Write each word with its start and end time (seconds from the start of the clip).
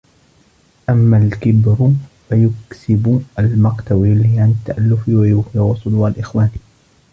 أَمَّا 0.89 1.17
الْكِبْرُ 1.17 1.77
فَيُكْسِبُ 2.29 3.21
الْمَقْتَ 3.39 3.91
وَيُلْهِي 3.91 4.39
عَنْ 4.39 4.51
التَّأَلُّفِ 4.51 5.09
وَيُوغِرُ 5.09 5.75
صُدُورَ 5.75 6.07
الْإِخْوَانِ 6.07 6.49